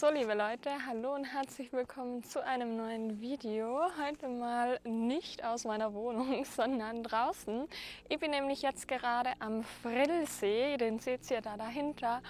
[0.00, 3.82] So, liebe Leute, hallo und herzlich willkommen zu einem neuen Video.
[4.02, 7.68] Heute mal nicht aus meiner Wohnung, sondern draußen.
[8.08, 12.22] Ich bin nämlich jetzt gerade am Friddelsee, den seht ihr da dahinter.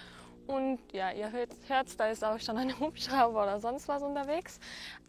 [0.47, 4.59] Und ja, ihr hört, hört, da ist auch schon ein Hubschrauber oder sonst was unterwegs.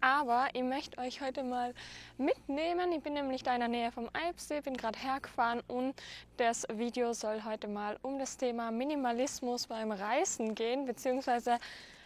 [0.01, 1.75] Aber ich möchte euch heute mal
[2.17, 2.93] mitnehmen.
[2.93, 6.01] Ich bin nämlich da in der Nähe vom Alpsee, bin gerade hergefahren und
[6.37, 11.59] das Video soll heute mal um das Thema Minimalismus beim Reisen gehen, beziehungsweise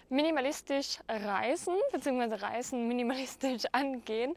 [0.08, 4.34] minimalistisch reisen, beziehungsweise Reisen minimalistisch angehen.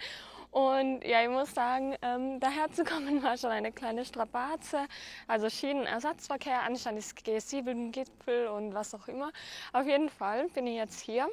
[0.51, 4.87] Und ja, ich muss sagen, ähm, daher zu kommen war schon eine kleine Strapaze.
[5.27, 9.31] Also Schienenersatzverkehr, anstand ist G7-Gipfel und was auch immer.
[9.73, 11.29] Auf jeden Fall bin ich jetzt hier.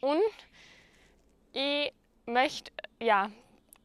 [0.00, 0.22] Und
[1.52, 1.92] ich
[2.24, 3.30] möchte ja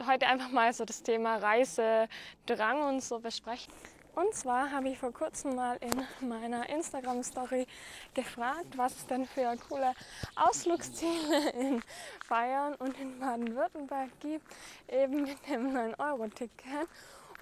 [0.05, 3.73] heute einfach mal so das Thema Reisedrang und so besprechen.
[4.17, 7.67] Und zwar habe ich vor kurzem mal in meiner Instagram-Story
[8.15, 9.93] gefragt, was es denn für coole
[10.35, 11.83] Ausflugsziele in
[12.27, 14.43] Bayern und in Baden-Württemberg gibt,
[14.87, 16.87] eben mit dem 9-Euro-Ticket.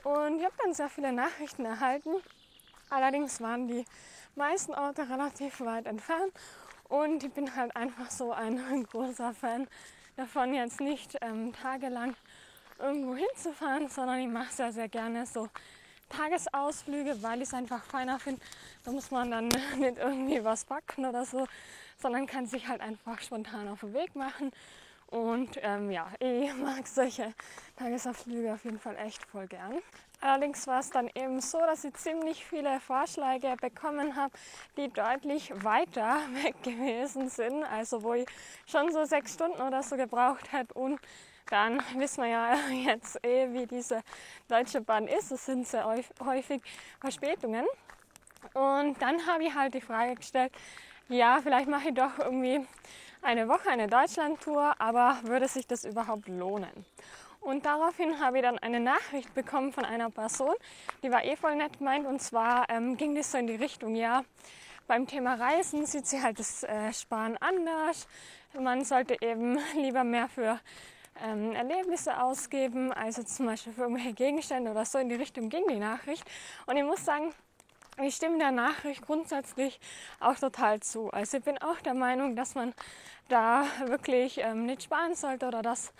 [0.03, 2.15] Und ich habe dann sehr viele Nachrichten erhalten.
[2.89, 3.85] Allerdings waren die
[4.35, 6.33] meisten Orte relativ weit entfernt
[6.89, 9.65] und ich bin halt einfach so ein großer Fan
[10.17, 12.17] davon, jetzt nicht ähm, tagelang
[12.79, 15.47] irgendwo hinzufahren, sondern ich mache sehr, sehr gerne so
[16.09, 18.41] Tagesausflüge, weil ich es einfach feiner finde.
[18.83, 21.47] Da muss man dann nicht irgendwie was backen oder so,
[21.97, 24.51] sondern kann sich halt einfach spontan auf den Weg machen.
[25.07, 27.33] Und ähm, ja, ich mag solche
[27.77, 29.79] Tagesausflüge auf jeden Fall echt voll gern.
[30.21, 34.33] Allerdings war es dann eben so, dass ich ziemlich viele Vorschläge bekommen habe,
[34.77, 37.63] die deutlich weiter weg gewesen sind.
[37.65, 38.27] Also wo ich
[38.65, 40.99] schon so sechs Stunden oder so gebraucht hätte und
[41.49, 44.01] dann wissen wir ja jetzt eh, wie diese
[44.47, 45.31] Deutsche Bahn ist.
[45.31, 45.85] Es sind sehr
[46.23, 46.61] häufig
[46.99, 47.65] Verspätungen.
[48.53, 50.51] Und dann habe ich halt die Frage gestellt,
[51.07, 52.65] ja, vielleicht mache ich doch irgendwie
[53.21, 56.85] eine Woche eine Deutschlandtour, aber würde sich das überhaupt lohnen?
[57.41, 60.55] Und daraufhin habe ich dann eine Nachricht bekommen von einer Person,
[61.03, 62.07] die war eh voll nett gemeint.
[62.07, 64.23] Und zwar ähm, ging das so in die Richtung, ja,
[64.87, 68.07] beim Thema Reisen sieht sie halt das äh, Sparen anders.
[68.59, 70.59] Man sollte eben lieber mehr für
[71.23, 75.67] ähm, Erlebnisse ausgeben, also zum Beispiel für irgendwelche Gegenstände oder so in die Richtung ging
[75.69, 76.23] die Nachricht.
[76.65, 77.33] Und ich muss sagen,
[78.01, 79.79] ich stimme der Nachricht grundsätzlich
[80.19, 81.09] auch total zu.
[81.11, 82.73] Also ich bin auch der Meinung, dass man
[83.29, 85.93] da wirklich ähm, nicht sparen sollte oder dass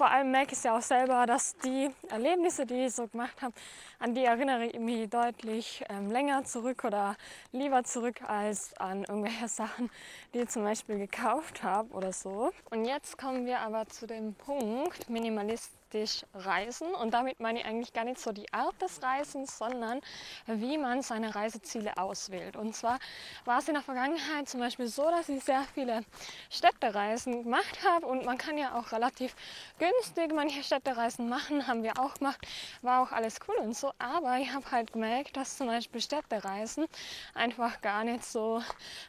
[0.00, 3.42] vor allem merke ich es ja auch selber, dass die Erlebnisse, die ich so gemacht
[3.42, 3.52] habe,
[3.98, 7.16] an die erinnere ich mich deutlich ähm, länger zurück oder
[7.52, 9.90] lieber zurück als an irgendwelche Sachen,
[10.32, 12.50] die ich zum Beispiel gekauft habe oder so.
[12.70, 16.94] Und jetzt kommen wir aber zu dem Punkt Minimalist praktisch reisen.
[16.94, 20.00] Und damit meine ich eigentlich gar nicht so die Art des Reisens, sondern
[20.46, 22.56] wie man seine Reiseziele auswählt.
[22.56, 22.98] Und zwar
[23.44, 26.02] war es in der Vergangenheit zum Beispiel so, dass ich sehr viele
[26.48, 29.34] Städtereisen gemacht habe und man kann ja auch relativ
[29.78, 32.40] günstig manche Städtereisen machen, haben wir auch gemacht,
[32.82, 33.92] war auch alles cool und so.
[33.98, 36.86] Aber ich habe halt gemerkt, dass zum Beispiel Städtereisen
[37.34, 38.62] einfach gar nicht so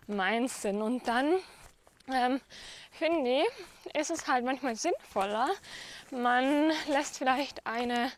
[0.07, 0.81] meins sind.
[0.81, 1.35] Und dann
[2.07, 2.41] ähm,
[2.91, 3.43] finde
[3.93, 5.49] ist es halt manchmal sinnvoller,
[6.11, 8.11] man lässt vielleicht eine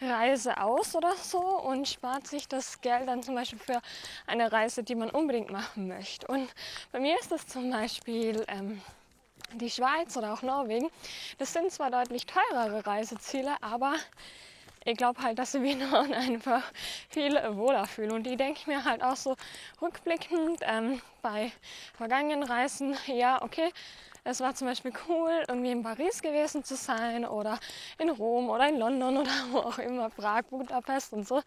[0.00, 3.80] Reise aus oder so und spart sich das Geld dann zum Beispiel für
[4.26, 6.26] eine Reise, die man unbedingt machen möchte.
[6.26, 6.48] Und
[6.92, 8.80] bei mir ist das zum Beispiel ähm,
[9.54, 10.90] die Schweiz oder auch Norwegen.
[11.38, 13.94] Das sind zwar deutlich teurere Reiseziele, aber
[14.84, 16.62] ich glaube halt, dass ich mich einfach
[17.08, 18.14] viel wohler fühle.
[18.14, 19.36] Und die denke ich mir halt auch so
[19.80, 21.52] rückblickend ähm, bei
[21.94, 23.70] vergangenen Reisen, ja, okay,
[24.24, 27.58] es war zum Beispiel cool, irgendwie in Paris gewesen zu sein oder
[27.98, 31.42] in Rom oder in London oder wo auch immer, Prag, Budapest und so.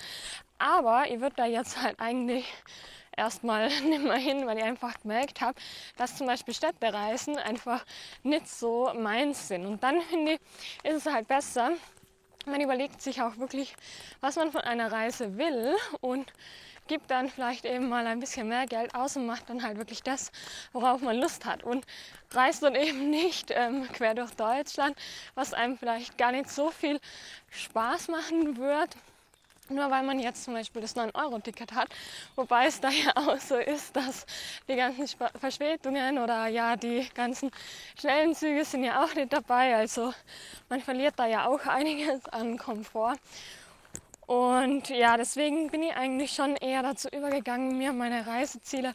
[0.58, 2.52] Aber ich würde da jetzt halt eigentlich
[3.16, 5.60] erstmal nicht mehr hin, weil ich einfach gemerkt habe,
[5.98, 7.86] dass zum Beispiel Städtereisen einfach
[8.24, 9.66] nicht so meins sind.
[9.66, 10.40] Und dann finde ich,
[10.84, 11.74] ist es halt besser,
[12.46, 13.76] man überlegt sich auch wirklich,
[14.22, 16.32] was man von einer Reise will und
[16.88, 20.04] gibt dann vielleicht eben mal ein bisschen mehr Geld aus und macht dann halt wirklich
[20.04, 20.32] das,
[20.74, 21.64] worauf man Lust hat.
[21.64, 21.86] Und
[22.32, 24.98] reist dann eben nicht ähm, quer durch Deutschland,
[25.36, 27.00] was einem vielleicht gar nicht so viel
[27.52, 28.96] Spaß machen wird.
[29.74, 31.90] Nur weil man jetzt zum Beispiel das 9-Euro-Ticket hat,
[32.36, 34.26] wobei es da ja auch so ist, dass
[34.68, 35.08] die ganzen
[35.40, 37.50] Verspätungen oder ja die ganzen
[38.00, 39.76] schnellen Züge sind ja auch nicht dabei.
[39.76, 40.14] Also
[40.70, 43.18] man verliert da ja auch einiges an Komfort.
[44.28, 48.94] Und ja, deswegen bin ich eigentlich schon eher dazu übergegangen, mir meine Reiseziele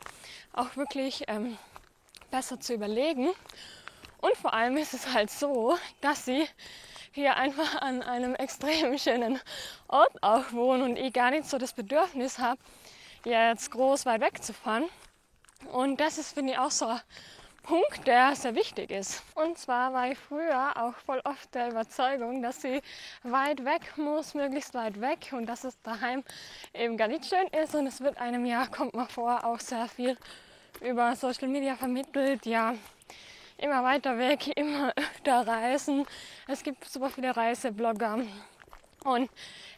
[0.53, 1.59] auch wirklich ähm,
[2.31, 3.29] besser zu überlegen.
[4.21, 6.47] Und vor allem ist es halt so, dass sie
[7.13, 9.41] hier einfach an einem extrem schönen
[9.89, 12.61] Ort auch wohnen und ich gar nicht so das Bedürfnis habe,
[13.25, 14.85] jetzt groß weit weg zu fahren.
[15.73, 17.01] Und das ist, finde ich, auch so ein
[17.63, 19.23] Punkt, der sehr wichtig ist.
[19.35, 22.81] Und zwar war ich früher auch voll oft der Überzeugung, dass sie
[23.25, 26.25] weit weg muss, möglichst weit weg und dass es daheim
[26.73, 29.87] eben gar nicht schön ist und es wird einem ja, kommt mal vor, auch sehr
[29.89, 30.17] viel
[30.81, 32.75] über Social Media vermittelt, ja,
[33.59, 36.07] immer weiter weg, immer öfter reisen.
[36.47, 38.21] Es gibt super viele Reiseblogger
[39.05, 39.31] und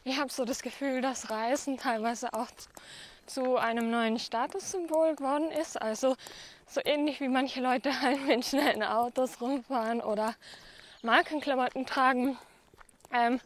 [0.05, 2.49] ich habe so das Gefühl, dass Reisen teilweise auch
[3.27, 5.81] zu einem neuen Statussymbol geworden ist.
[5.81, 6.17] Also
[6.67, 10.35] so ähnlich wie manche Leute halt mit schnellen Autos rumfahren oder
[11.03, 12.39] Markenklamotten tragen.
[13.13, 13.41] Ähm,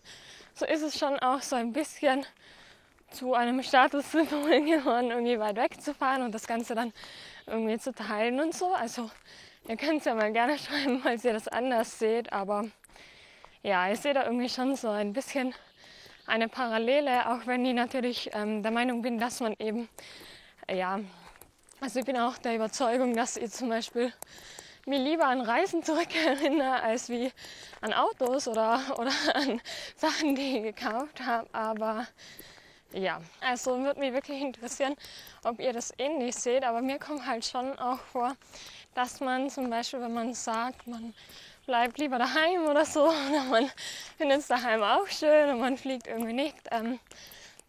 [0.55, 2.25] so ist es schon auch so ein bisschen
[3.11, 6.93] zu einem Statussymbol geworden, irgendwie weit weg zu fahren und das Ganze dann
[7.47, 8.73] irgendwie zu teilen und so.
[8.73, 9.11] Also
[9.69, 12.65] ihr könnt es ja mal gerne schreiben, falls ihr das anders seht, aber
[13.63, 15.55] ja, ich sehe da irgendwie schon so ein bisschen
[16.27, 19.89] eine Parallele, auch wenn ich natürlich ähm, der Meinung bin, dass man eben,
[20.71, 21.01] ja,
[21.81, 24.13] also ich bin auch der Überzeugung, dass ich zum Beispiel
[24.87, 27.31] mir lieber an Reisen zurückerinnere, als wie
[27.81, 29.61] an Autos oder, oder an
[29.97, 31.49] Sachen, die ich gekauft habe.
[31.53, 32.07] Aber
[32.95, 34.97] ja, also würde mich wirklich interessieren,
[35.43, 36.65] ob ihr das ähnlich seht.
[36.65, 38.37] Aber mir kommt halt schon auch vor,
[38.95, 41.13] dass man zum Beispiel, wenn man sagt, man
[41.67, 43.05] bleibt lieber daheim oder so.
[43.09, 43.71] Oder man
[44.17, 47.01] findet es daheim auch schön und man fliegt irgendwie nicht ähm,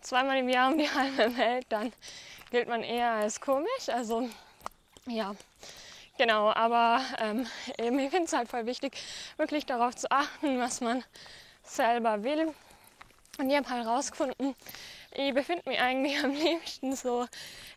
[0.02, 1.92] zweimal im Jahr um die halbe Welt, dann
[2.52, 3.90] gilt man eher als komisch.
[3.92, 4.30] Also
[5.08, 5.36] ja,
[6.18, 6.52] genau.
[6.52, 7.48] Aber ähm,
[7.80, 8.98] eben, ich finde es halt voll wichtig,
[9.38, 11.04] wirklich darauf zu achten, was man
[11.64, 12.54] selber will.
[13.38, 14.56] Und ich habe halt rausgefunden,
[15.18, 17.26] ich befinde mich eigentlich am liebsten so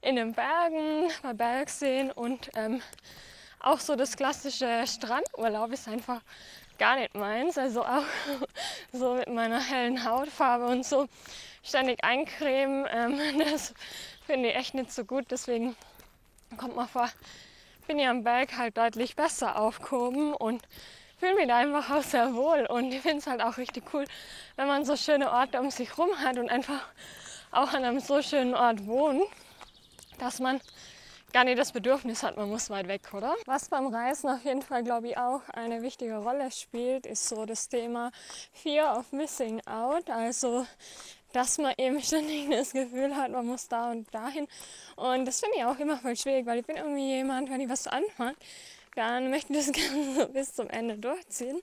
[0.02, 2.82] in den Bergen, bei Bergseen und ähm,
[3.60, 6.20] auch so das klassische Strandurlaub ist einfach
[6.78, 7.58] gar nicht meins.
[7.58, 8.04] Also auch
[8.92, 11.08] so mit meiner hellen Hautfarbe und so
[11.62, 13.20] ständig eincremen, ähm,
[13.50, 13.74] das
[14.26, 15.26] finde ich echt nicht so gut.
[15.30, 15.76] Deswegen
[16.56, 17.08] kommt mal vor,
[17.86, 20.62] bin ich am Berg halt deutlich besser aufgehoben und
[21.18, 22.66] fühle mich da einfach auch sehr wohl.
[22.66, 24.04] Und ich finde es halt auch richtig cool,
[24.56, 26.80] wenn man so schöne Orte um sich rum hat und einfach
[27.50, 29.22] auch an einem so schönen Ort wohnt,
[30.18, 30.60] dass man
[31.32, 33.34] gar nicht das Bedürfnis hat, man muss weit weg, oder?
[33.44, 37.44] Was beim Reisen auf jeden Fall, glaube ich, auch eine wichtige Rolle spielt, ist so
[37.44, 38.10] das Thema
[38.52, 40.08] Fear of Missing Out.
[40.08, 40.66] Also
[41.32, 44.46] dass man eben ständig das Gefühl hat, man muss da und dahin.
[44.96, 47.68] Und das finde ich auch immer voll schwierig, weil ich bin irgendwie jemand, wenn ich
[47.68, 48.36] was anfange,
[48.94, 51.60] dann möchte ich das gerne bis zum Ende durchziehen.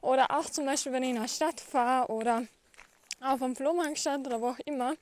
[0.00, 2.44] Oder auch zum Beispiel, wenn ich in eine Stadt fahre oder
[3.24, 4.94] auf dem Flohmarkt stand oder wo auch immer,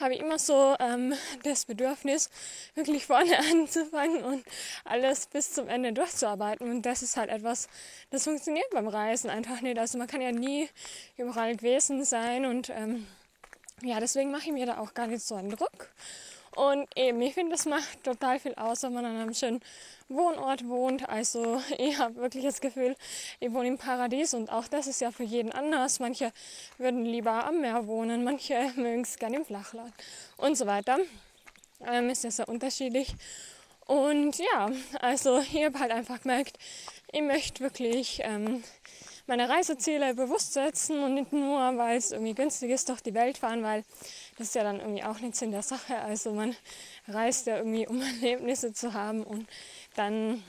[0.00, 2.30] habe ich immer so ähm, das Bedürfnis,
[2.74, 4.44] wirklich vorne anzufangen und
[4.84, 6.70] alles bis zum Ende durchzuarbeiten.
[6.70, 7.68] Und das ist halt etwas,
[8.10, 9.78] das funktioniert beim Reisen einfach nicht.
[9.78, 10.68] Also man kann ja nie
[11.16, 13.06] überall gewesen sein und ähm,
[13.82, 15.90] ja, deswegen mache ich mir da auch gar nicht so einen Druck.
[16.56, 19.60] Und eben, ich finde, das macht total viel aus, wenn man an einem schönen
[20.08, 21.06] Wohnort wohnt.
[21.06, 22.96] Also ich habe wirklich das Gefühl,
[23.40, 26.00] ich wohne im Paradies und auch das ist ja für jeden anders.
[26.00, 26.32] Manche
[26.78, 29.92] würden lieber am Meer wohnen, manche mögen es gerne im Flachland
[30.38, 30.98] und so weiter.
[31.86, 33.14] Ähm, ist ja sehr unterschiedlich.
[33.84, 34.70] Und ja,
[35.00, 36.58] also ich habe halt einfach gemerkt,
[37.12, 38.64] ich möchte wirklich ähm,
[39.26, 43.38] meine Reiseziele bewusst setzen und nicht nur, weil es irgendwie günstig ist, durch die Welt
[43.38, 43.84] fahren, weil
[44.38, 45.98] das ist ja dann irgendwie auch nichts in der Sache.
[45.98, 46.54] Also man
[47.08, 49.48] reist ja irgendwie, um Erlebnisse zu haben und
[49.94, 50.42] dann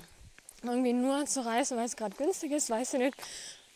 [0.63, 3.15] irgendwie nur zu reisen, weil es gerade günstig ist, weiß ich nicht,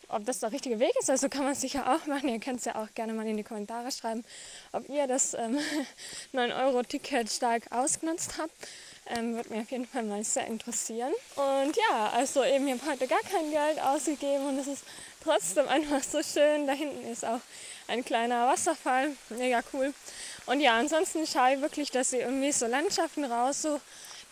[0.08, 1.10] ob das der richtige Weg ist.
[1.10, 2.28] Also kann man sicher auch machen.
[2.28, 4.24] Ihr könnt es ja auch gerne mal in die Kommentare schreiben,
[4.72, 5.58] ob ihr das ähm,
[6.34, 8.52] 9-Euro-Ticket stark ausgenutzt habt.
[9.06, 11.12] Ähm, würde mich auf jeden Fall mal sehr interessieren.
[11.36, 14.84] Und ja, also eben, ich habe heute gar kein Geld ausgegeben und es ist
[15.22, 16.66] trotzdem einfach so schön.
[16.66, 17.40] Da hinten ist auch
[17.92, 19.92] ein kleiner Wasserfall, mega cool.
[20.46, 23.82] Und ja, ansonsten schaue ich wirklich, dass ich irgendwie so Landschaften raussuche,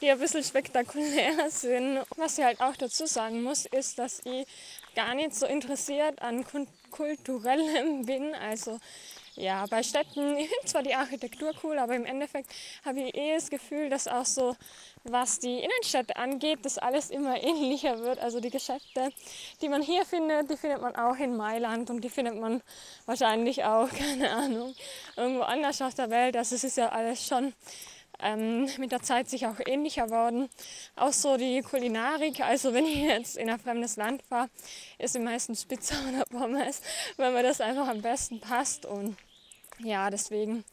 [0.00, 2.00] die ein bisschen spektakulär sind.
[2.16, 4.46] Was ich halt auch dazu sagen muss, ist, dass ich
[4.96, 6.46] gar nicht so interessiert an
[6.90, 8.34] kulturellem bin.
[8.34, 8.80] Also
[9.40, 12.50] ja, bei Städten, zwar die Architektur cool, aber im Endeffekt
[12.84, 14.54] habe ich eh das Gefühl, dass auch so,
[15.04, 18.18] was die Innenstädte angeht, das alles immer ähnlicher wird.
[18.18, 19.10] Also die Geschäfte,
[19.62, 22.62] die man hier findet, die findet man auch in Mailand und die findet man
[23.06, 24.74] wahrscheinlich auch, keine Ahnung,
[25.16, 26.36] irgendwo anders auf der Welt.
[26.36, 27.54] Also es ist ja alles schon
[28.22, 30.48] ähm, mit der Zeit sich auch ähnlicher worden.
[30.96, 34.50] Auch so die Kulinarik, also wenn ich jetzt in ein fremdes Land fahre,
[34.98, 36.82] ist meistens Pizza oder Pommes,
[37.16, 39.16] weil mir das einfach am besten passt und
[39.84, 40.64] ja, deswegen,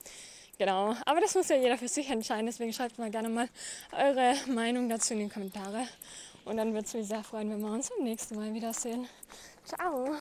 [0.57, 0.95] genau.
[1.05, 2.45] Aber das muss ja jeder für sich entscheiden.
[2.45, 3.49] Deswegen schreibt mal gerne mal
[3.91, 5.87] eure Meinung dazu in die Kommentare.
[6.45, 9.07] Und dann würde es mich sehr freuen, wenn wir uns beim nächsten Mal wiedersehen.
[9.65, 10.15] Ciao!